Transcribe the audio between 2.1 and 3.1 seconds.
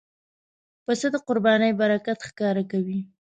ښکاره کوي.